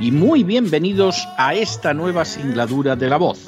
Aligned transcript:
y 0.00 0.10
muy 0.12 0.44
bienvenidos 0.44 1.28
a 1.36 1.54
esta 1.54 1.92
nueva 1.92 2.24
singladura 2.24 2.96
de 2.96 3.10
la 3.10 3.18
voz. 3.18 3.44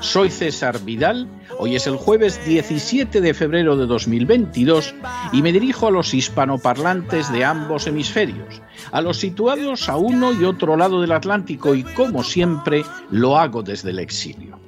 Soy 0.00 0.30
César 0.30 0.84
Vidal, 0.84 1.28
hoy 1.58 1.76
es 1.76 1.86
el 1.86 1.94
jueves 1.94 2.44
17 2.44 3.20
de 3.20 3.34
febrero 3.34 3.76
de 3.76 3.86
2022 3.86 4.96
y 5.32 5.42
me 5.42 5.52
dirijo 5.52 5.86
a 5.86 5.92
los 5.92 6.12
hispanoparlantes 6.12 7.32
de 7.32 7.44
ambos 7.44 7.86
hemisferios, 7.86 8.60
a 8.90 9.00
los 9.00 9.18
situados 9.18 9.88
a 9.88 9.96
uno 9.96 10.32
y 10.32 10.42
otro 10.42 10.76
lado 10.76 11.00
del 11.00 11.12
Atlántico 11.12 11.76
y 11.76 11.84
como 11.84 12.24
siempre 12.24 12.84
lo 13.12 13.38
hago 13.38 13.62
desde 13.62 13.90
el 13.90 14.00
exilio. 14.00 14.58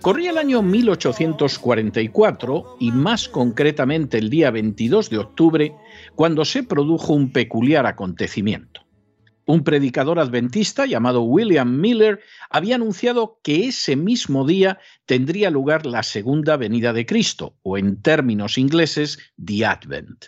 Corría 0.00 0.30
el 0.30 0.38
año 0.38 0.62
1844 0.62 2.76
y 2.78 2.92
más 2.92 3.28
concretamente 3.28 4.18
el 4.18 4.30
día 4.30 4.52
22 4.52 5.10
de 5.10 5.18
octubre, 5.18 5.74
cuando 6.14 6.44
se 6.44 6.62
produjo 6.62 7.12
un 7.12 7.32
peculiar 7.32 7.86
acontecimiento. 7.86 8.82
Un 9.50 9.64
predicador 9.64 10.20
adventista 10.20 10.86
llamado 10.86 11.22
William 11.22 11.80
Miller 11.80 12.20
había 12.50 12.76
anunciado 12.76 13.40
que 13.42 13.66
ese 13.66 13.96
mismo 13.96 14.46
día 14.46 14.78
tendría 15.06 15.50
lugar 15.50 15.86
la 15.86 16.04
segunda 16.04 16.56
venida 16.56 16.92
de 16.92 17.04
Cristo, 17.04 17.56
o 17.62 17.76
en 17.76 18.00
términos 18.00 18.58
ingleses, 18.58 19.18
The 19.44 19.66
Advent. 19.66 20.26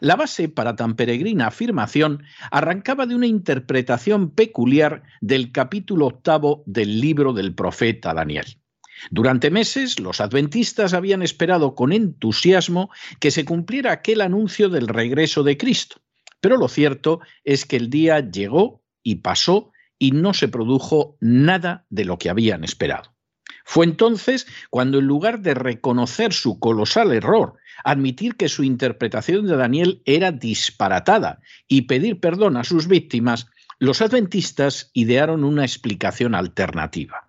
La 0.00 0.16
base 0.16 0.48
para 0.48 0.74
tan 0.74 0.96
peregrina 0.96 1.46
afirmación 1.46 2.24
arrancaba 2.50 3.06
de 3.06 3.14
una 3.14 3.28
interpretación 3.28 4.32
peculiar 4.32 5.04
del 5.20 5.52
capítulo 5.52 6.08
octavo 6.08 6.64
del 6.66 7.00
libro 7.00 7.32
del 7.32 7.54
profeta 7.54 8.14
Daniel. 8.14 8.46
Durante 9.12 9.52
meses 9.52 10.00
los 10.00 10.20
adventistas 10.20 10.92
habían 10.92 11.22
esperado 11.22 11.76
con 11.76 11.92
entusiasmo 11.92 12.90
que 13.20 13.30
se 13.30 13.44
cumpliera 13.44 13.92
aquel 13.92 14.22
anuncio 14.22 14.68
del 14.68 14.88
regreso 14.88 15.44
de 15.44 15.56
Cristo, 15.56 16.00
pero 16.40 16.56
lo 16.56 16.68
cierto 16.68 17.20
es 17.44 17.64
que 17.64 17.76
el 17.76 17.90
día 17.90 18.20
llegó 18.20 18.82
y 19.02 19.16
pasó 19.16 19.72
y 19.98 20.10
no 20.12 20.34
se 20.34 20.48
produjo 20.48 21.16
nada 21.20 21.86
de 21.90 22.04
lo 22.04 22.18
que 22.18 22.30
habían 22.30 22.64
esperado. 22.64 23.14
Fue 23.64 23.84
entonces 23.84 24.46
cuando 24.70 24.98
en 24.98 25.06
lugar 25.06 25.40
de 25.40 25.54
reconocer 25.54 26.32
su 26.32 26.60
colosal 26.60 27.12
error, 27.12 27.54
admitir 27.84 28.36
que 28.36 28.48
su 28.48 28.62
interpretación 28.62 29.46
de 29.46 29.56
Daniel 29.56 30.02
era 30.04 30.30
disparatada 30.30 31.40
y 31.66 31.82
pedir 31.82 32.20
perdón 32.20 32.56
a 32.56 32.64
sus 32.64 32.86
víctimas, 32.86 33.48
los 33.78 34.00
adventistas 34.02 34.90
idearon 34.94 35.44
una 35.44 35.64
explicación 35.64 36.34
alternativa. 36.34 37.25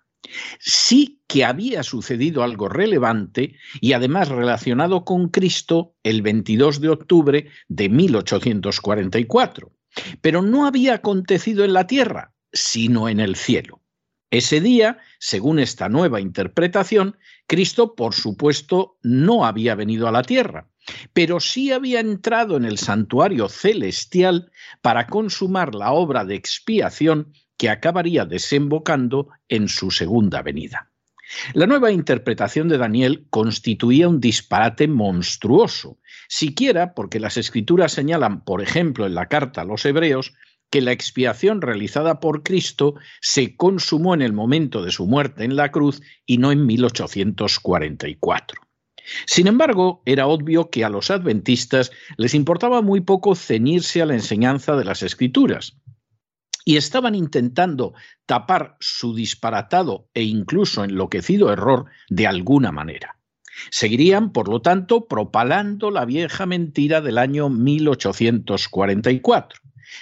Sí 0.58 1.20
que 1.26 1.44
había 1.44 1.82
sucedido 1.82 2.42
algo 2.42 2.68
relevante 2.68 3.56
y 3.80 3.92
además 3.92 4.28
relacionado 4.28 5.04
con 5.04 5.28
Cristo 5.28 5.94
el 6.02 6.22
22 6.22 6.80
de 6.80 6.88
octubre 6.88 7.48
de 7.68 7.88
1844, 7.88 9.72
pero 10.20 10.42
no 10.42 10.66
había 10.66 10.94
acontecido 10.94 11.64
en 11.64 11.72
la 11.72 11.86
tierra, 11.86 12.34
sino 12.52 13.08
en 13.08 13.20
el 13.20 13.36
cielo. 13.36 13.82
Ese 14.30 14.60
día, 14.60 14.98
según 15.18 15.58
esta 15.58 15.88
nueva 15.88 16.20
interpretación, 16.20 17.16
Cristo, 17.46 17.94
por 17.94 18.14
supuesto, 18.14 18.98
no 19.02 19.46
había 19.46 19.74
venido 19.74 20.06
a 20.06 20.12
la 20.12 20.22
tierra, 20.22 20.68
pero 21.14 21.40
sí 21.40 21.72
había 21.72 22.00
entrado 22.00 22.58
en 22.58 22.66
el 22.66 22.76
santuario 22.76 23.48
celestial 23.48 24.52
para 24.82 25.06
consumar 25.06 25.74
la 25.74 25.92
obra 25.92 26.26
de 26.26 26.34
expiación 26.34 27.32
que 27.58 27.68
acabaría 27.68 28.24
desembocando 28.24 29.28
en 29.48 29.68
su 29.68 29.90
segunda 29.90 30.40
venida. 30.40 30.90
La 31.52 31.66
nueva 31.66 31.92
interpretación 31.92 32.68
de 32.68 32.78
Daniel 32.78 33.26
constituía 33.28 34.08
un 34.08 34.20
disparate 34.20 34.88
monstruoso, 34.88 35.98
siquiera 36.26 36.94
porque 36.94 37.20
las 37.20 37.36
escrituras 37.36 37.92
señalan, 37.92 38.44
por 38.44 38.62
ejemplo, 38.62 39.04
en 39.04 39.14
la 39.14 39.26
carta 39.26 39.60
a 39.60 39.64
los 39.64 39.84
hebreos, 39.84 40.32
que 40.70 40.80
la 40.80 40.92
expiación 40.92 41.60
realizada 41.60 42.20
por 42.20 42.42
Cristo 42.42 42.94
se 43.20 43.56
consumó 43.56 44.14
en 44.14 44.22
el 44.22 44.32
momento 44.32 44.82
de 44.82 44.90
su 44.90 45.06
muerte 45.06 45.44
en 45.44 45.56
la 45.56 45.70
cruz 45.70 46.00
y 46.24 46.38
no 46.38 46.50
en 46.52 46.64
1844. 46.64 48.62
Sin 49.26 49.46
embargo, 49.46 50.02
era 50.04 50.26
obvio 50.26 50.70
que 50.70 50.84
a 50.84 50.90
los 50.90 51.10
adventistas 51.10 51.90
les 52.16 52.34
importaba 52.34 52.82
muy 52.82 53.00
poco 53.00 53.34
ceñirse 53.34 54.02
a 54.02 54.06
la 54.06 54.14
enseñanza 54.14 54.76
de 54.76 54.84
las 54.84 55.02
escrituras 55.02 55.78
y 56.68 56.76
estaban 56.76 57.14
intentando 57.14 57.94
tapar 58.26 58.76
su 58.78 59.14
disparatado 59.14 60.10
e 60.12 60.24
incluso 60.24 60.84
enloquecido 60.84 61.50
error 61.50 61.86
de 62.10 62.26
alguna 62.26 62.72
manera. 62.72 63.16
Seguirían, 63.70 64.32
por 64.32 64.50
lo 64.50 64.60
tanto, 64.60 65.08
propalando 65.08 65.90
la 65.90 66.04
vieja 66.04 66.44
mentira 66.44 67.00
del 67.00 67.16
año 67.16 67.48
1844. 67.48 69.60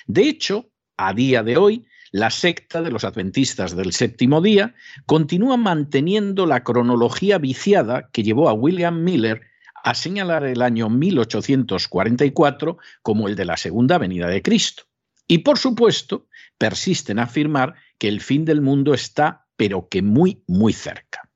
De 0.09 0.22
hecho, 0.22 0.66
a 0.97 1.15
día 1.15 1.44
de 1.44 1.56
hoy, 1.56 1.87
la 2.10 2.31
secta 2.31 2.82
de 2.82 2.91
los 2.91 3.05
adventistas 3.05 3.76
del 3.76 3.93
séptimo 3.93 4.41
día 4.41 4.75
continúa 5.06 5.56
manteniendo 5.56 6.47
la 6.47 6.65
cronología 6.65 7.38
viciada 7.38 8.10
que 8.10 8.25
llevó 8.25 8.49
a 8.49 8.55
William 8.55 9.05
Miller 9.05 9.43
a 9.84 9.94
señalar 9.94 10.43
el 10.43 10.62
año 10.62 10.91
1844 10.91 12.78
como 13.03 13.28
el 13.28 13.37
de 13.37 13.44
la 13.44 13.56
segunda 13.56 13.99
venida 13.99 14.26
de 14.26 14.43
Cristo. 14.43 14.82
Y 15.28 15.38
por 15.38 15.59
supuesto, 15.59 16.26
persiste 16.59 17.12
en 17.12 17.19
afirmar 17.19 17.75
que 17.99 18.09
el 18.09 18.21
fin 18.21 18.44
del 18.44 18.61
mundo 18.61 18.94
está, 18.94 19.47
pero 19.56 19.89
que 19.89 20.03
muy, 20.03 20.43
muy 20.47 20.72
cerca. 20.72 21.28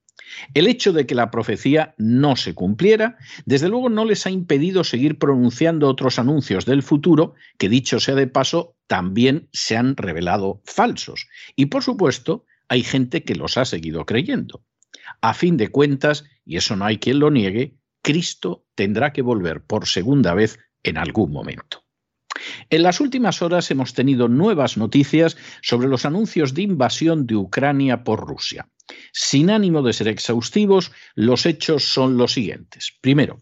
El 0.54 0.66
hecho 0.66 0.92
de 0.92 1.06
que 1.06 1.14
la 1.14 1.30
profecía 1.30 1.94
no 1.98 2.36
se 2.36 2.54
cumpliera, 2.54 3.16
desde 3.44 3.68
luego 3.68 3.88
no 3.88 4.04
les 4.04 4.26
ha 4.26 4.30
impedido 4.30 4.84
seguir 4.84 5.18
pronunciando 5.18 5.88
otros 5.88 6.18
anuncios 6.18 6.66
del 6.66 6.82
futuro 6.82 7.34
que, 7.58 7.68
dicho 7.68 8.00
sea 8.00 8.14
de 8.14 8.26
paso, 8.26 8.76
también 8.86 9.48
se 9.52 9.76
han 9.76 9.96
revelado 9.96 10.62
falsos. 10.64 11.28
Y 11.56 11.66
por 11.66 11.82
supuesto, 11.82 12.44
hay 12.68 12.82
gente 12.82 13.24
que 13.24 13.34
los 13.34 13.56
ha 13.56 13.64
seguido 13.64 14.06
creyendo. 14.06 14.64
A 15.20 15.34
fin 15.34 15.56
de 15.56 15.68
cuentas, 15.68 16.24
y 16.44 16.56
eso 16.56 16.76
no 16.76 16.84
hay 16.84 16.98
quien 16.98 17.18
lo 17.18 17.30
niegue, 17.30 17.76
Cristo 18.02 18.64
tendrá 18.74 19.12
que 19.12 19.22
volver 19.22 19.62
por 19.62 19.86
segunda 19.86 20.34
vez 20.34 20.58
en 20.82 20.96
algún 20.96 21.32
momento. 21.32 21.84
En 22.70 22.82
las 22.82 23.00
últimas 23.00 23.42
horas 23.42 23.70
hemos 23.70 23.94
tenido 23.94 24.28
nuevas 24.28 24.76
noticias 24.76 25.36
sobre 25.62 25.88
los 25.88 26.04
anuncios 26.04 26.54
de 26.54 26.62
invasión 26.62 27.26
de 27.26 27.36
Ucrania 27.36 28.04
por 28.04 28.26
Rusia. 28.26 28.68
Sin 29.12 29.50
ánimo 29.50 29.82
de 29.82 29.92
ser 29.92 30.08
exhaustivos, 30.08 30.92
los 31.14 31.46
hechos 31.46 31.84
son 31.84 32.16
los 32.16 32.32
siguientes. 32.32 32.96
Primero, 33.00 33.38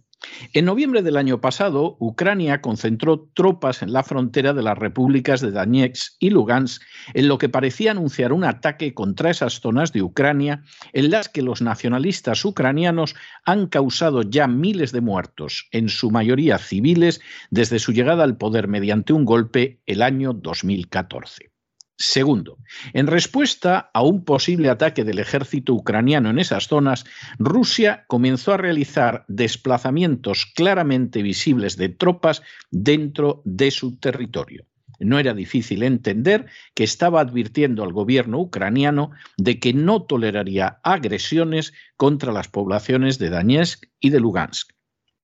en 0.52 0.64
noviembre 0.64 1.02
del 1.02 1.16
año 1.16 1.40
pasado, 1.40 1.96
Ucrania 2.00 2.60
concentró 2.60 3.28
tropas 3.34 3.82
en 3.82 3.92
la 3.92 4.02
frontera 4.02 4.52
de 4.52 4.62
las 4.62 4.78
repúblicas 4.78 5.40
de 5.40 5.50
Donetsk 5.50 6.14
y 6.18 6.30
Lugansk, 6.30 6.82
en 7.14 7.28
lo 7.28 7.38
que 7.38 7.48
parecía 7.48 7.92
anunciar 7.92 8.32
un 8.32 8.44
ataque 8.44 8.94
contra 8.94 9.30
esas 9.30 9.60
zonas 9.60 9.92
de 9.92 10.02
Ucrania 10.02 10.62
en 10.92 11.10
las 11.10 11.28
que 11.28 11.42
los 11.42 11.62
nacionalistas 11.62 12.44
ucranianos 12.44 13.14
han 13.44 13.66
causado 13.66 14.22
ya 14.22 14.46
miles 14.48 14.92
de 14.92 15.00
muertos, 15.00 15.68
en 15.70 15.88
su 15.88 16.10
mayoría 16.10 16.58
civiles, 16.58 17.20
desde 17.50 17.78
su 17.78 17.92
llegada 17.92 18.24
al 18.24 18.36
poder 18.36 18.68
mediante 18.68 19.12
un 19.12 19.24
golpe 19.24 19.80
el 19.86 20.02
año 20.02 20.32
2014. 20.32 21.57
Segundo, 22.00 22.58
en 22.92 23.08
respuesta 23.08 23.90
a 23.92 24.02
un 24.02 24.24
posible 24.24 24.70
ataque 24.70 25.02
del 25.02 25.18
ejército 25.18 25.74
ucraniano 25.74 26.30
en 26.30 26.38
esas 26.38 26.68
zonas, 26.68 27.04
Rusia 27.40 28.04
comenzó 28.06 28.52
a 28.52 28.56
realizar 28.56 29.24
desplazamientos 29.26 30.46
claramente 30.54 31.22
visibles 31.22 31.76
de 31.76 31.88
tropas 31.88 32.42
dentro 32.70 33.42
de 33.44 33.72
su 33.72 33.98
territorio. 33.98 34.64
no 35.00 35.18
era 35.18 35.34
difícil 35.34 35.82
entender 35.82 36.46
que 36.74 36.84
estaba 36.84 37.20
advirtiendo 37.20 37.82
al 37.82 37.92
gobierno 37.92 38.38
ucraniano 38.38 39.10
de 39.36 39.58
que 39.58 39.72
no 39.72 40.02
toleraría 40.02 40.78
agresiones 40.82 41.72
contra 41.96 42.32
las 42.32 42.48
poblaciones 42.48 43.18
de 43.18 43.30
Donetsk 43.30 43.86
y 44.00 44.10
de 44.10 44.20
Lugansk. 44.20 44.72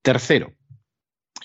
Tercero, 0.01 0.53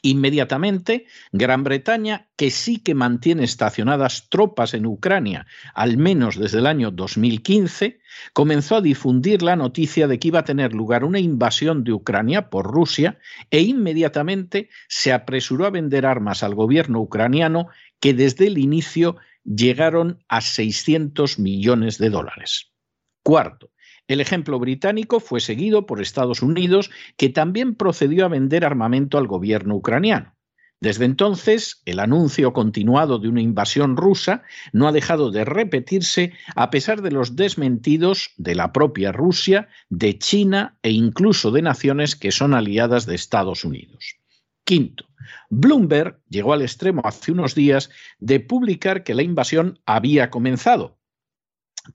Inmediatamente, 0.02 1.06
Gran 1.32 1.62
Bretaña, 1.62 2.28
que 2.36 2.50
sí 2.50 2.78
que 2.78 2.94
mantiene 2.94 3.44
estacionadas 3.44 4.28
tropas 4.30 4.74
en 4.74 4.86
Ucrania, 4.86 5.46
al 5.74 5.98
menos 5.98 6.38
desde 6.38 6.58
el 6.58 6.66
año 6.66 6.90
2015, 6.90 8.00
comenzó 8.32 8.76
a 8.76 8.80
difundir 8.80 9.42
la 9.42 9.56
noticia 9.56 10.08
de 10.08 10.18
que 10.18 10.28
iba 10.28 10.40
a 10.40 10.44
tener 10.44 10.72
lugar 10.72 11.04
una 11.04 11.18
invasión 11.18 11.84
de 11.84 11.92
Ucrania 11.92 12.48
por 12.48 12.66
Rusia 12.66 13.18
e 13.50 13.60
inmediatamente 13.60 14.70
se 14.88 15.12
apresuró 15.12 15.66
a 15.66 15.70
vender 15.70 16.06
armas 16.06 16.42
al 16.42 16.54
gobierno 16.54 17.00
ucraniano 17.00 17.68
que 18.00 18.14
desde 18.14 18.46
el 18.46 18.58
inicio 18.58 19.16
llegaron 19.44 20.24
a 20.28 20.40
600 20.40 21.38
millones 21.38 21.98
de 21.98 22.10
dólares. 22.10 22.72
Cuarto, 23.22 23.70
el 24.10 24.20
ejemplo 24.20 24.58
británico 24.58 25.20
fue 25.20 25.38
seguido 25.38 25.86
por 25.86 26.02
Estados 26.02 26.42
Unidos, 26.42 26.90
que 27.16 27.28
también 27.28 27.76
procedió 27.76 28.24
a 28.24 28.28
vender 28.28 28.64
armamento 28.64 29.18
al 29.18 29.28
gobierno 29.28 29.76
ucraniano. 29.76 30.34
Desde 30.80 31.04
entonces, 31.04 31.80
el 31.84 32.00
anuncio 32.00 32.52
continuado 32.52 33.20
de 33.20 33.28
una 33.28 33.40
invasión 33.40 33.96
rusa 33.96 34.42
no 34.72 34.88
ha 34.88 34.92
dejado 34.92 35.30
de 35.30 35.44
repetirse 35.44 36.32
a 36.56 36.70
pesar 36.70 37.02
de 37.02 37.12
los 37.12 37.36
desmentidos 37.36 38.30
de 38.36 38.56
la 38.56 38.72
propia 38.72 39.12
Rusia, 39.12 39.68
de 39.90 40.18
China 40.18 40.76
e 40.82 40.90
incluso 40.90 41.52
de 41.52 41.62
naciones 41.62 42.16
que 42.16 42.32
son 42.32 42.54
aliadas 42.54 43.06
de 43.06 43.14
Estados 43.14 43.64
Unidos. 43.64 44.16
Quinto, 44.64 45.04
Bloomberg 45.50 46.18
llegó 46.28 46.52
al 46.52 46.62
extremo 46.62 47.02
hace 47.04 47.30
unos 47.30 47.54
días 47.54 47.90
de 48.18 48.40
publicar 48.40 49.04
que 49.04 49.14
la 49.14 49.22
invasión 49.22 49.78
había 49.86 50.30
comenzado, 50.30 50.99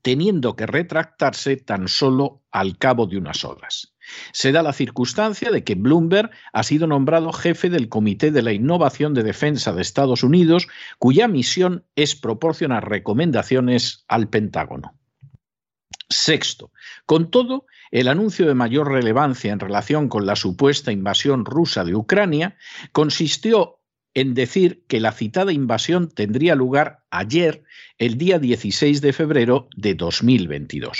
teniendo 0.01 0.55
que 0.55 0.65
retractarse 0.65 1.57
tan 1.57 1.87
solo 1.87 2.43
al 2.51 2.77
cabo 2.77 3.05
de 3.07 3.17
unas 3.17 3.43
horas. 3.45 3.93
Se 4.31 4.51
da 4.51 4.61
la 4.63 4.73
circunstancia 4.73 5.51
de 5.51 5.63
que 5.63 5.75
Bloomberg 5.75 6.31
ha 6.53 6.63
sido 6.63 6.87
nombrado 6.87 7.31
jefe 7.33 7.69
del 7.69 7.89
Comité 7.89 8.31
de 8.31 8.41
la 8.41 8.53
Innovación 8.53 9.13
de 9.13 9.23
Defensa 9.23 9.73
de 9.73 9.81
Estados 9.81 10.23
Unidos, 10.23 10.67
cuya 10.99 11.27
misión 11.27 11.85
es 11.95 12.15
proporcionar 12.15 12.89
recomendaciones 12.89 14.05
al 14.07 14.29
Pentágono. 14.29 14.97
Sexto, 16.07 16.71
con 17.05 17.31
todo, 17.31 17.65
el 17.89 18.07
anuncio 18.07 18.45
de 18.45 18.53
mayor 18.53 18.91
relevancia 18.91 19.51
en 19.51 19.59
relación 19.59 20.07
con 20.07 20.25
la 20.25 20.35
supuesta 20.35 20.91
invasión 20.91 21.45
rusa 21.45 21.83
de 21.83 21.95
Ucrania 21.95 22.57
consistió 22.91 23.79
en 24.15 24.33
decir 24.33 24.83
que 24.87 24.99
la 24.99 25.11
citada 25.11 25.53
invasión 25.53 26.09
tendría 26.09 26.55
lugar 26.55 27.03
ayer, 27.11 27.63
el 27.97 28.17
día 28.17 28.39
16 28.39 29.01
de 29.01 29.13
febrero 29.13 29.67
de 29.75 29.93
2022. 29.93 30.97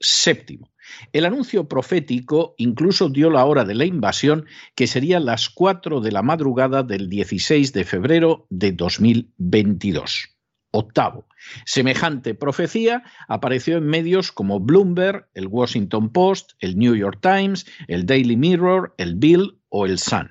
Séptimo. 0.00 0.70
El 1.12 1.24
anuncio 1.24 1.68
profético 1.68 2.54
incluso 2.58 3.08
dio 3.08 3.30
la 3.30 3.44
hora 3.44 3.64
de 3.64 3.74
la 3.74 3.84
invasión, 3.84 4.46
que 4.74 4.88
sería 4.88 5.20
las 5.20 5.48
4 5.48 6.00
de 6.00 6.10
la 6.10 6.22
madrugada 6.22 6.82
del 6.82 7.08
16 7.08 7.72
de 7.72 7.84
febrero 7.84 8.46
de 8.50 8.72
2022. 8.72 10.28
Octavo. 10.72 11.26
Semejante 11.64 12.34
profecía 12.34 13.02
apareció 13.28 13.76
en 13.76 13.86
medios 13.86 14.32
como 14.32 14.60
Bloomberg, 14.60 15.28
el 15.34 15.46
Washington 15.46 16.10
Post, 16.10 16.52
el 16.60 16.76
New 16.78 16.94
York 16.94 17.18
Times, 17.20 17.66
el 17.88 18.06
Daily 18.06 18.36
Mirror, 18.36 18.94
el 18.98 19.14
Bill 19.16 19.58
o 19.68 19.86
el 19.86 19.98
Sun. 19.98 20.30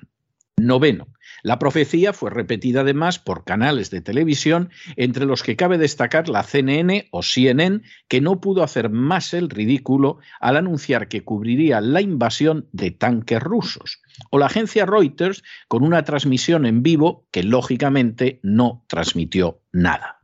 Noveno. 0.56 1.06
La 1.42 1.58
profecía 1.58 2.12
fue 2.12 2.30
repetida 2.30 2.82
además 2.82 3.18
por 3.18 3.44
canales 3.44 3.90
de 3.90 4.00
televisión, 4.00 4.70
entre 4.96 5.26
los 5.26 5.42
que 5.42 5.56
cabe 5.56 5.78
destacar 5.78 6.28
la 6.28 6.42
CNN 6.42 7.08
o 7.10 7.22
CNN, 7.22 7.82
que 8.08 8.20
no 8.20 8.40
pudo 8.40 8.62
hacer 8.62 8.90
más 8.90 9.34
el 9.34 9.48
ridículo 9.48 10.18
al 10.40 10.56
anunciar 10.56 11.08
que 11.08 11.24
cubriría 11.24 11.80
la 11.80 12.00
invasión 12.00 12.68
de 12.72 12.90
tanques 12.90 13.40
rusos, 13.40 14.02
o 14.30 14.38
la 14.38 14.46
agencia 14.46 14.86
Reuters 14.86 15.42
con 15.68 15.82
una 15.82 16.04
transmisión 16.04 16.66
en 16.66 16.82
vivo 16.82 17.26
que 17.30 17.42
lógicamente 17.42 18.40
no 18.42 18.84
transmitió 18.88 19.60
nada. 19.72 20.20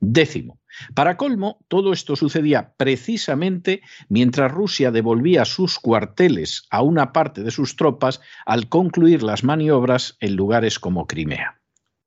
Décimo, 0.00 0.57
para 0.94 1.16
colmo, 1.16 1.64
todo 1.68 1.92
esto 1.92 2.16
sucedía 2.16 2.74
precisamente 2.76 3.82
mientras 4.08 4.52
Rusia 4.52 4.90
devolvía 4.90 5.44
sus 5.44 5.78
cuarteles 5.78 6.66
a 6.70 6.82
una 6.82 7.12
parte 7.12 7.42
de 7.42 7.50
sus 7.50 7.76
tropas 7.76 8.20
al 8.46 8.68
concluir 8.68 9.22
las 9.22 9.44
maniobras 9.44 10.16
en 10.20 10.36
lugares 10.36 10.78
como 10.78 11.06
Crimea. 11.06 11.60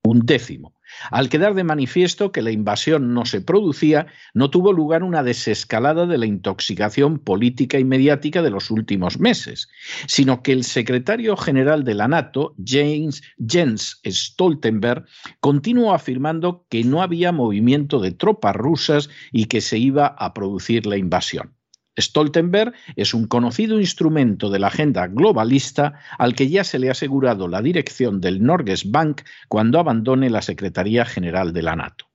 Un 0.04 0.26
décimo. 0.26 0.76
Al 1.10 1.30
quedar 1.30 1.54
de 1.54 1.64
manifiesto 1.64 2.32
que 2.32 2.42
la 2.42 2.52
invasión 2.52 3.14
no 3.14 3.26
se 3.26 3.42
producía, 3.42 4.08
no 4.34 4.50
tuvo 4.50 4.74
lugar 4.74 5.04
una 5.04 5.24
desescalada 5.24 6.06
de 6.06 6.18
la 6.18 6.26
intoxicación 6.26 7.20
política 7.20 7.80
y 7.80 7.84
mediática 7.84 8.42
de 8.42 8.50
los 8.50 8.72
últimos 8.72 9.20
meses, 9.20 9.70
sino 10.08 10.44
que 10.44 10.52
el 10.52 10.64
secretario 10.64 11.36
general 11.38 11.84
de 11.84 11.96
la 11.96 12.08
NATO, 12.08 12.56
James 12.64 13.22
Jens 13.46 14.00
Stoltenberg, 14.06 15.06
continuó 15.40 15.94
afirmando 15.94 16.66
que 16.70 16.84
no 16.84 17.02
había 17.02 17.32
movimiento 17.32 18.00
de 18.00 18.12
tropas 18.12 18.56
rusas 18.56 19.10
y 19.32 19.46
que 19.46 19.62
se 19.62 19.78
iba 19.78 20.08
a 20.08 20.34
producir 20.34 20.86
la 20.86 20.98
invasión. 20.98 21.56
Stoltenberg 22.02 22.74
es 22.96 23.14
un 23.14 23.28
conocido 23.28 23.80
instrumento 23.80 24.50
de 24.50 24.60
la 24.60 24.68
agenda 24.68 25.08
globalista 25.08 26.00
al 26.18 26.36
que 26.36 26.50
ya 26.50 26.64
se 26.64 26.80
le 26.80 26.90
ha 26.90 26.92
asegurado 26.92 27.48
la 27.48 27.62
dirección 27.62 28.22
del 28.22 28.44
Norges 28.44 28.90
Bank 28.90 29.22
cuando 29.48 29.80
abandone 29.80 30.30
la 30.30 30.42
Secretaría 30.42 31.06
General 31.06 31.54
de 31.54 31.62
la 31.62 31.76
NATO. 31.76 32.06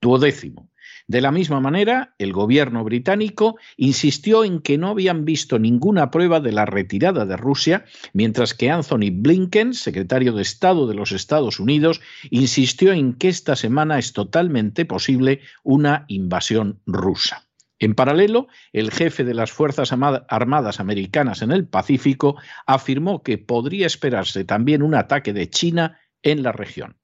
Duodécimo. 0.00 0.70
De 1.08 1.22
la 1.22 1.32
misma 1.32 1.58
manera, 1.58 2.14
el 2.18 2.34
gobierno 2.34 2.84
británico 2.84 3.56
insistió 3.78 4.44
en 4.44 4.60
que 4.60 4.76
no 4.76 4.88
habían 4.88 5.24
visto 5.24 5.58
ninguna 5.58 6.10
prueba 6.10 6.38
de 6.40 6.52
la 6.52 6.66
retirada 6.66 7.24
de 7.24 7.36
Rusia, 7.36 7.86
mientras 8.12 8.52
que 8.52 8.70
Anthony 8.70 9.10
Blinken, 9.10 9.72
secretario 9.72 10.34
de 10.34 10.42
Estado 10.42 10.86
de 10.86 10.94
los 10.94 11.12
Estados 11.12 11.60
Unidos, 11.60 12.02
insistió 12.30 12.92
en 12.92 13.14
que 13.14 13.28
esta 13.28 13.56
semana 13.56 13.98
es 13.98 14.12
totalmente 14.12 14.84
posible 14.84 15.40
una 15.62 16.04
invasión 16.08 16.80
rusa. 16.84 17.47
En 17.78 17.94
paralelo, 17.94 18.48
el 18.72 18.90
jefe 18.90 19.24
de 19.24 19.34
las 19.34 19.52
Fuerzas 19.52 19.92
Armadas 19.92 20.80
Americanas 20.80 21.42
en 21.42 21.52
el 21.52 21.66
Pacífico 21.66 22.36
afirmó 22.66 23.22
que 23.22 23.38
podría 23.38 23.86
esperarse 23.86 24.44
también 24.44 24.82
un 24.82 24.94
ataque 24.94 25.32
de 25.32 25.48
China 25.48 25.98
en 26.22 26.42
la 26.42 26.52
región. 26.52 26.96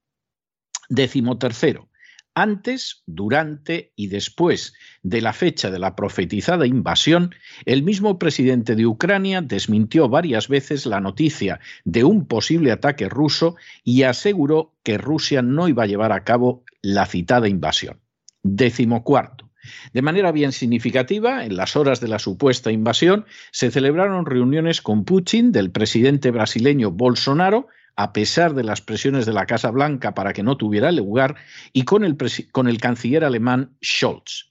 Décimo 0.89 1.39
tercero, 1.39 1.89
antes, 2.35 3.05
durante 3.07 3.93
y 3.95 4.09
después 4.09 4.75
de 5.05 5.21
la 5.21 5.33
fecha 5.33 5.71
de 5.71 5.79
la 5.79 5.95
profetizada 5.95 6.67
invasión, 6.67 7.33
el 7.65 7.85
mismo 7.85 8.19
presidente 8.19 8.75
de 8.75 8.87
Ucrania 8.87 9.41
desmintió 9.41 10.09
varias 10.09 10.49
veces 10.49 10.85
la 10.85 11.01
noticia 11.01 11.61
de 11.85 12.03
un 12.03 12.27
posible 12.27 12.73
ataque 12.73 13.09
ruso 13.09 13.55
y 13.85 14.03
aseguró 14.03 14.75
que 14.83 14.99
Rusia 14.99 15.43
no 15.43 15.69
iba 15.69 15.85
a 15.85 15.87
llevar 15.87 16.11
a 16.11 16.25
cabo 16.25 16.65
la 16.83 17.07
citada 17.07 17.49
invasión. 17.49 18.01
Décimo 18.43 19.05
cuarto. 19.05 19.44
De 19.93 20.03
manera 20.03 20.33
bien 20.33 20.53
significativa, 20.53 21.45
en 21.45 21.57
las 21.57 21.77
horas 21.77 22.01
de 22.01 22.09
la 22.09 22.19
supuesta 22.19 22.71
invasión, 22.71 23.27
se 23.51 23.71
celebraron 23.71 24.27
reuniones 24.27 24.81
con 24.81 25.05
Putin, 25.05 25.53
del 25.53 25.71
presidente 25.71 26.31
brasileño 26.31 26.91
Bolsonaro, 26.91 27.69
a 27.97 28.13
pesar 28.13 28.55
de 28.55 28.65
las 28.65 28.81
presiones 28.81 29.27
de 29.27 29.33
la 29.33 29.47
Casa 29.47 29.71
Blanca 29.71 30.15
para 30.15 30.33
que 30.33 30.43
no 30.43 30.57
tuviera 30.57 30.91
lugar, 30.93 31.37
y 31.73 31.85
con 31.85 32.05
el, 32.05 32.17
con 32.51 32.69
el 32.69 32.81
canciller 32.81 33.25
alemán 33.25 33.77
Scholz. 33.83 34.51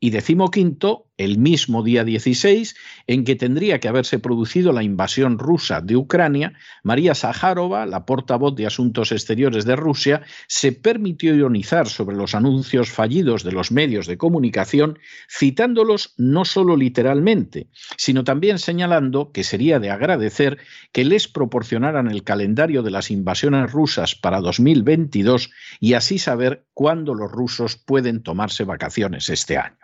Y 0.00 0.10
decimoquinto, 0.10 1.06
el 1.16 1.38
mismo 1.38 1.82
día 1.82 2.04
16 2.04 2.74
en 3.06 3.24
que 3.24 3.36
tendría 3.36 3.78
que 3.78 3.88
haberse 3.88 4.18
producido 4.18 4.72
la 4.72 4.82
invasión 4.82 5.38
rusa 5.38 5.80
de 5.80 5.96
Ucrania, 5.96 6.54
María 6.82 7.14
Zaharova, 7.14 7.86
la 7.86 8.04
portavoz 8.04 8.54
de 8.56 8.66
Asuntos 8.66 9.12
Exteriores 9.12 9.64
de 9.64 9.76
Rusia, 9.76 10.22
se 10.48 10.72
permitió 10.72 11.34
ironizar 11.34 11.88
sobre 11.88 12.16
los 12.16 12.34
anuncios 12.34 12.90
fallidos 12.90 13.44
de 13.44 13.52
los 13.52 13.70
medios 13.70 14.06
de 14.06 14.18
comunicación, 14.18 14.98
citándolos 15.30 16.14
no 16.16 16.44
solo 16.44 16.76
literalmente, 16.76 17.68
sino 17.96 18.24
también 18.24 18.58
señalando 18.58 19.30
que 19.32 19.44
sería 19.44 19.78
de 19.78 19.90
agradecer 19.90 20.58
que 20.92 21.04
les 21.04 21.28
proporcionaran 21.28 22.10
el 22.10 22.24
calendario 22.24 22.82
de 22.82 22.90
las 22.90 23.10
invasiones 23.10 23.70
rusas 23.70 24.14
para 24.14 24.40
2022 24.40 25.50
y 25.80 25.94
así 25.94 26.18
saber 26.18 26.66
cuándo 26.74 27.14
los 27.14 27.30
rusos 27.30 27.76
pueden 27.76 28.22
tomarse 28.22 28.64
vacaciones 28.64 29.28
este 29.28 29.58
año. 29.58 29.76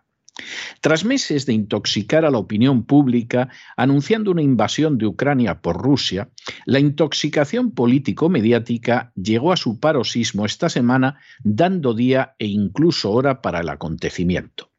Tras 0.80 1.04
meses 1.04 1.46
de 1.46 1.52
intoxicar 1.52 2.24
a 2.24 2.30
la 2.30 2.38
opinión 2.38 2.84
pública 2.84 3.48
anunciando 3.76 4.30
una 4.30 4.42
invasión 4.42 4.98
de 4.98 5.06
Ucrania 5.06 5.60
por 5.60 5.76
Rusia, 5.76 6.28
la 6.66 6.78
intoxicación 6.78 7.72
político-mediática 7.72 9.12
llegó 9.14 9.52
a 9.52 9.56
su 9.56 9.80
paroxismo 9.80 10.46
esta 10.46 10.68
semana, 10.68 11.18
dando 11.42 11.94
día 11.94 12.34
e 12.38 12.46
incluso 12.46 13.10
hora 13.10 13.42
para 13.42 13.60
el 13.60 13.68
acontecimiento. 13.68 14.70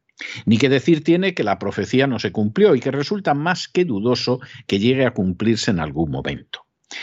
Ni 0.46 0.58
que 0.58 0.68
decir 0.68 1.02
tiene 1.02 1.34
que 1.34 1.44
la 1.44 1.58
profecía 1.58 2.06
no 2.06 2.18
se 2.18 2.32
cumplió 2.32 2.74
y 2.74 2.80
que 2.80 2.90
resulta 2.90 3.34
más 3.34 3.68
que 3.68 3.84
dudoso 3.84 4.40
que 4.66 4.78
llegue 4.78 5.06
a 5.06 5.14
cumplirse 5.14 5.70
en 5.70 5.80
algún 5.80 6.10
momento. 6.10 6.61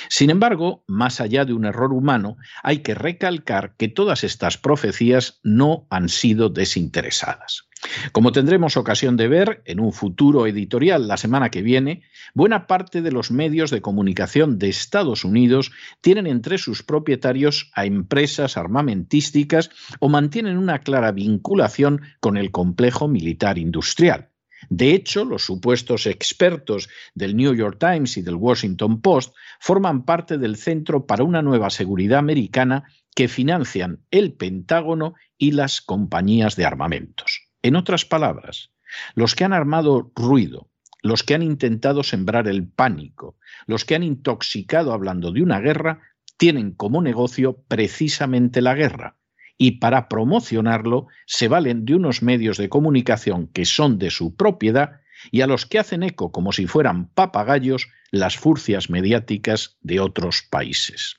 Sin 0.10 0.30
embargo, 0.30 0.84
más 0.88 1.22
allá 1.22 1.46
de 1.46 1.54
un 1.54 1.66
error 1.66 1.94
humano, 1.94 2.38
hay 2.64 2.80
que 2.80 2.96
recalcar 2.96 3.76
que 3.78 3.88
todas 3.88 4.24
estas 4.24 4.58
profecías 4.58 5.40
no 5.44 5.88
han 5.90 6.10
sido 6.10 6.50
desinteresadas. 6.50 7.70
Como 8.12 8.32
tendremos 8.32 8.76
ocasión 8.76 9.16
de 9.16 9.28
ver 9.28 9.62
en 9.66 9.80
un 9.80 9.94
futuro 9.94 10.48
editorial 10.48 11.08
la 11.08 11.18
semana 11.18 11.50
que 11.50 11.62
viene, 11.62 12.04
buena 12.34 12.68
parte 12.68 13.02
de 13.02 13.12
los 13.12 13.32
medios 13.32 13.72
de 13.72 13.82
comunicación 13.82 14.60
de 14.60 14.70
Estados 14.70 15.24
Unidos 15.24 15.72
tienen 16.02 16.28
entre 16.28 16.58
sus 16.58 16.84
propietarios 16.84 17.72
a 17.74 17.86
empresas 17.86 18.58
armamentísticas 18.58 19.70
o 20.00 20.10
mantienen 20.10 20.58
una 20.58 20.80
clara 20.80 21.12
vinculación 21.12 22.02
con 22.20 22.38
el 22.38 22.52
complejo 22.52 23.08
militar 23.08 23.58
industrial. 23.58 24.30
De 24.68 24.94
hecho, 24.94 25.24
los 25.24 25.46
supuestos 25.46 26.06
expertos 26.06 26.90
del 27.16 27.36
New 27.36 27.54
York 27.54 27.78
Times 27.80 28.18
y 28.18 28.22
del 28.22 28.36
Washington 28.36 29.02
Post 29.02 29.34
forman 29.60 30.04
parte 30.04 30.38
del 30.38 30.58
Centro 30.58 31.06
para 31.06 31.24
una 31.24 31.42
Nueva 31.42 31.70
Seguridad 31.70 32.20
Americana 32.20 32.84
que 33.16 33.28
financian 33.28 34.04
el 34.12 34.34
Pentágono 34.34 35.16
y 35.38 35.52
las 35.52 35.82
compañías 35.82 36.56
de 36.56 36.66
armamentos. 36.66 37.48
En 37.62 37.76
otras 37.76 38.06
palabras, 38.06 38.72
los 39.16 39.36
que 39.36 39.44
han 39.44 39.54
armado 39.54 40.12
ruido, 40.16 40.70
los 41.02 41.24
que 41.24 41.34
han 41.34 41.44
intentado 41.44 42.04
sembrar 42.04 42.48
el 42.48 42.68
pánico, 42.68 43.38
los 43.66 43.86
que 43.86 43.96
han 43.96 44.04
intoxicado 44.04 44.94
hablando 44.94 45.32
de 45.32 45.42
una 45.42 45.60
guerra, 45.60 46.02
tienen 46.38 46.72
como 46.72 47.02
negocio 47.02 47.64
precisamente 47.68 48.62
la 48.62 48.74
guerra, 48.74 49.19
y 49.62 49.72
para 49.72 50.08
promocionarlo 50.08 51.08
se 51.28 51.50
valen 51.50 51.86
de 51.86 51.94
unos 51.94 52.24
medios 52.24 52.58
de 52.58 52.70
comunicación 52.70 53.48
que 53.48 53.66
son 53.66 54.00
de 54.00 54.10
su 54.10 54.36
propiedad 54.36 55.02
y 55.32 55.42
a 55.42 55.48
los 55.48 55.66
que 55.66 55.78
hacen 55.78 56.02
eco 56.02 56.32
como 56.32 56.54
si 56.54 56.66
fueran 56.66 57.10
papagayos 57.10 57.90
las 58.10 58.38
furcias 58.38 58.90
mediáticas 58.90 59.78
de 59.82 60.00
otros 60.00 60.44
países. 60.50 61.18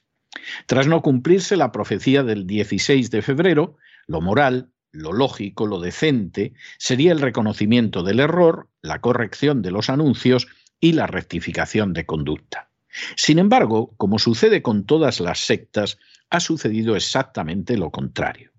Tras 0.67 0.87
no 0.87 1.03
cumplirse 1.03 1.57
la 1.57 1.71
profecía 1.71 2.23
del 2.23 2.47
16 2.47 3.11
de 3.11 3.21
febrero, 3.21 3.77
lo 4.07 4.23
moral, 4.23 4.73
lo 4.91 5.13
lógico, 5.13 5.67
lo 5.67 5.79
decente, 5.79 6.55
sería 6.79 7.13
el 7.13 7.21
reconocimiento 7.21 8.03
del 8.03 8.21
error, 8.21 8.71
la 8.81 9.03
corrección 9.03 9.61
de 9.61 9.71
los 9.71 9.91
anuncios 9.91 10.49
y 10.81 10.93
la 10.93 11.07
rectificación 11.07 11.93
de 11.93 12.07
conducta. 12.07 12.70
Sin 13.17 13.39
embargo, 13.39 13.95
como 13.97 14.19
sucede 14.19 14.63
con 14.63 14.85
todas 14.85 15.21
las 15.21 15.41
sectas, 15.41 15.99
ha 16.31 16.41
sucedido 16.41 16.97
exactamente 16.97 17.77
lo 17.77 17.91
contrario. 17.91 18.51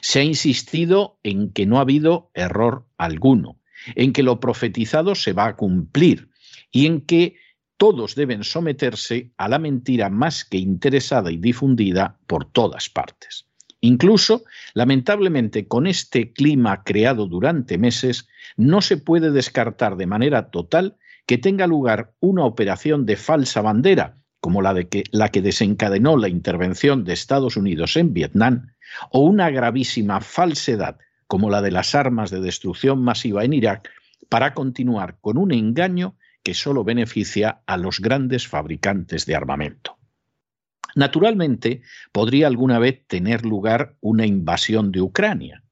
Se 0.00 0.20
ha 0.20 0.24
insistido 0.24 1.18
en 1.22 1.52
que 1.52 1.66
no 1.66 1.78
ha 1.78 1.82
habido 1.82 2.30
error 2.34 2.86
alguno, 2.96 3.60
en 3.94 4.12
que 4.12 4.22
lo 4.22 4.40
profetizado 4.40 5.14
se 5.14 5.32
va 5.32 5.46
a 5.46 5.56
cumplir 5.56 6.30
y 6.70 6.86
en 6.86 7.02
que 7.02 7.36
todos 7.76 8.16
deben 8.16 8.42
someterse 8.42 9.30
a 9.36 9.48
la 9.48 9.58
mentira 9.58 10.10
más 10.10 10.44
que 10.44 10.58
interesada 10.58 11.30
y 11.30 11.36
difundida 11.36 12.18
por 12.26 12.44
todas 12.50 12.90
partes. 12.90 13.46
Incluso, 13.80 14.42
lamentablemente, 14.74 15.68
con 15.68 15.86
este 15.86 16.32
clima 16.32 16.82
creado 16.82 17.26
durante 17.26 17.78
meses, 17.78 18.26
no 18.56 18.82
se 18.82 18.96
puede 18.96 19.30
descartar 19.30 19.96
de 19.96 20.06
manera 20.06 20.50
total 20.50 20.96
que 21.28 21.36
tenga 21.36 21.66
lugar 21.66 22.14
una 22.20 22.46
operación 22.46 23.04
de 23.04 23.16
falsa 23.16 23.60
bandera 23.60 24.16
como 24.40 24.62
la, 24.62 24.72
de 24.72 24.88
que, 24.88 25.04
la 25.10 25.28
que 25.28 25.42
desencadenó 25.42 26.16
la 26.16 26.30
intervención 26.30 27.04
de 27.04 27.12
Estados 27.12 27.58
Unidos 27.58 27.96
en 27.96 28.14
Vietnam, 28.14 28.72
o 29.10 29.20
una 29.20 29.50
gravísima 29.50 30.22
falsedad 30.22 30.96
como 31.26 31.50
la 31.50 31.60
de 31.60 31.70
las 31.70 31.94
armas 31.94 32.30
de 32.30 32.40
destrucción 32.40 33.02
masiva 33.02 33.44
en 33.44 33.52
Irak, 33.52 33.90
para 34.30 34.54
continuar 34.54 35.18
con 35.20 35.36
un 35.36 35.52
engaño 35.52 36.16
que 36.42 36.54
solo 36.54 36.82
beneficia 36.82 37.60
a 37.66 37.76
los 37.76 38.00
grandes 38.00 38.48
fabricantes 38.48 39.26
de 39.26 39.36
armamento. 39.36 39.98
Naturalmente, 40.94 41.82
podría 42.10 42.46
alguna 42.46 42.78
vez 42.78 43.06
tener 43.06 43.44
lugar 43.44 43.96
una 44.00 44.24
invasión 44.24 44.92
de 44.92 45.02
Ucrania, 45.02 45.62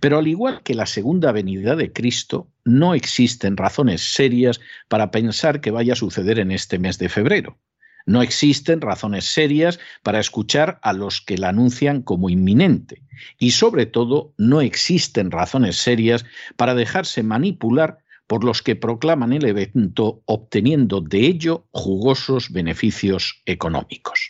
pero 0.00 0.18
al 0.18 0.28
igual 0.28 0.62
que 0.62 0.74
la 0.74 0.86
segunda 0.86 1.32
venida 1.32 1.76
de 1.76 1.92
Cristo, 1.92 2.48
no 2.64 2.94
existen 2.94 3.56
razones 3.56 4.14
serias 4.14 4.60
para 4.88 5.10
pensar 5.10 5.60
que 5.60 5.70
vaya 5.70 5.94
a 5.94 5.96
suceder 5.96 6.38
en 6.38 6.50
este 6.50 6.78
mes 6.78 6.98
de 6.98 7.08
febrero. 7.08 7.58
No 8.06 8.22
existen 8.22 8.80
razones 8.80 9.24
serias 9.24 9.80
para 10.02 10.20
escuchar 10.20 10.78
a 10.82 10.92
los 10.92 11.20
que 11.20 11.38
la 11.38 11.48
anuncian 11.48 12.02
como 12.02 12.28
inminente. 12.28 13.02
Y 13.38 13.52
sobre 13.52 13.86
todo, 13.86 14.34
no 14.36 14.60
existen 14.60 15.30
razones 15.30 15.76
serias 15.76 16.24
para 16.56 16.74
dejarse 16.74 17.22
manipular 17.22 17.98
por 18.26 18.44
los 18.44 18.62
que 18.62 18.76
proclaman 18.76 19.32
el 19.32 19.44
evento 19.44 20.22
obteniendo 20.26 21.00
de 21.00 21.26
ello 21.26 21.66
jugosos 21.72 22.50
beneficios 22.50 23.42
económicos. 23.46 24.23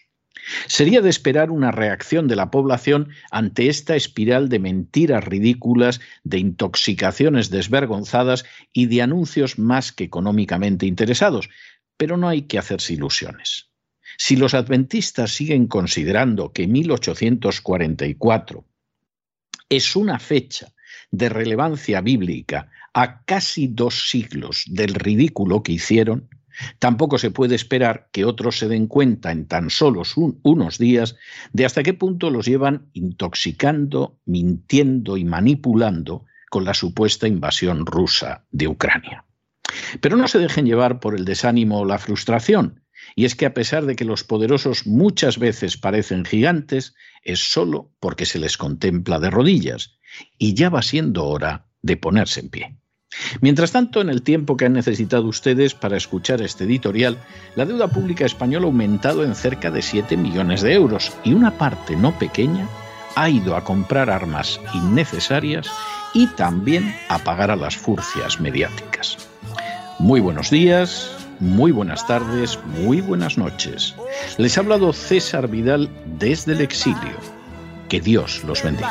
Sería 0.67 1.01
de 1.01 1.11
esperar 1.11 1.51
una 1.51 1.71
reacción 1.71 2.27
de 2.29 2.37
la 2.37 2.51
población 2.51 3.11
ante 3.31 3.69
esta 3.69 3.97
espiral 3.97 4.49
de 4.49 4.59
mentiras 4.59 5.25
ridículas, 5.25 6.01
de 6.23 6.39
intoxicaciones 6.39 7.51
desvergonzadas 7.51 8.45
y 8.73 8.87
de 8.87 9.03
anuncios 9.03 9.59
más 9.59 9.93
que 9.93 10.05
económicamente 10.05 10.87
interesados, 10.87 11.51
pero 11.97 12.17
no 12.17 12.29
hay 12.29 12.43
que 12.43 12.59
hacerse 12.59 12.95
ilusiones. 12.95 13.71
Si 14.17 14.37
los 14.37 14.55
adventistas 14.55 15.33
siguen 15.33 15.67
considerando 15.67 16.53
que 16.53 16.67
1844 16.67 18.65
es 19.69 19.97
una 19.97 20.19
fecha 20.19 20.73
de 21.11 21.29
relevancia 21.29 22.01
bíblica 22.01 22.71
a 22.93 23.25
casi 23.25 23.67
dos 23.69 24.09
siglos 24.09 24.65
del 24.69 24.95
ridículo 24.95 25.63
que 25.63 25.73
hicieron, 25.73 26.29
tampoco 26.79 27.19
se 27.19 27.31
puede 27.31 27.55
esperar 27.55 28.09
que 28.13 28.25
otros 28.25 28.59
se 28.59 28.69
den 28.69 28.87
cuenta 28.87 29.33
en 29.33 29.47
tan 29.47 29.71
solo 29.71 30.03
unos 30.43 30.79
días 30.79 31.17
de 31.53 31.65
hasta 31.65 31.83
qué 31.83 31.95
punto 31.95 32.31
los 32.31 32.47
llevan 32.47 32.89
intoxicando, 32.93 34.19
mintiendo 34.25 35.17
y 35.17 35.25
manipulando 35.25 36.25
con 36.51 36.65
la 36.65 36.75
supuesta 36.75 37.27
invasión 37.27 37.87
rusa 37.87 38.45
de 38.51 38.69
Ucrania. 38.69 39.25
Pero 40.01 40.17
no 40.17 40.29
se 40.29 40.39
dejen 40.39 40.67
llevar 40.67 41.01
por 41.01 41.17
el 41.17 41.25
desánimo 41.25 41.81
o 41.81 41.85
la 41.85 41.99
frustración. 41.99 42.83
Y 43.17 43.25
es 43.25 43.35
que 43.35 43.47
a 43.47 43.55
pesar 43.55 43.87
de 43.87 43.97
que 43.97 44.05
los 44.05 44.25
poderosos 44.25 44.87
muchas 44.87 45.39
veces 45.39 45.77
parecen 45.77 46.25
gigantes, 46.25 46.95
es 47.23 47.41
solo 47.41 47.91
porque 48.01 48.27
se 48.27 48.39
les 48.39 48.57
contempla 48.57 49.19
de 49.19 49.31
rodillas. 49.31 49.99
Y 50.39 50.55
ya 50.55 50.71
va 50.71 50.83
siendo 50.83 51.25
hora 51.25 51.67
de 51.83 51.97
ponerse 51.97 52.41
en 52.41 52.49
pie. 52.49 52.77
Mientras 53.41 53.73
tanto, 53.73 54.01
en 54.01 54.09
el 54.09 54.23
tiempo 54.23 54.57
que 54.57 54.67
han 54.67 54.73
necesitado 54.73 55.27
ustedes 55.27 55.75
para 55.75 55.97
escuchar 55.97 56.43
este 56.43 56.65
editorial, 56.65 57.19
la 57.57 57.67
deuda 57.67 57.89
pública 57.89 58.25
española 58.25 58.67
ha 58.67 58.69
aumentado 58.69 59.25
en 59.25 59.35
cerca 59.35 59.71
de 59.71 59.83
7 59.83 60.17
millones 60.17 60.63
de 60.63 60.75
euros 60.75 61.13
y 61.25 61.35
una 61.35 61.53
parte 61.53 61.97
no 61.97 62.19
pequeña 62.19 62.69
ha 63.17 63.29
ido 63.29 63.57
a 63.57 63.65
comprar 63.65 64.11
armas 64.11 64.61
innecesarias 64.75 65.71
y 66.15 66.27
también 66.29 66.95
a 67.09 67.19
pagar 67.19 67.51
a 67.51 67.57
las 67.57 67.77
furcias 67.77 68.41
mediáticas. 68.41 69.19
Muy 69.99 70.21
buenos 70.21 70.51
días, 70.51 71.11
muy 71.41 71.73
buenas 71.73 72.07
tardes, 72.07 72.59
muy 72.67 73.01
buenas 73.01 73.39
noches. 73.39 73.95
Les 74.39 74.57
ha 74.57 74.61
hablado 74.61 74.93
César 74.93 75.49
Vidal 75.49 75.89
desde 76.19 76.53
el 76.53 76.61
exilio. 76.61 77.17
Que 77.89 78.01
Dios 78.01 78.43
los 78.45 78.63
bendiga. 78.63 78.91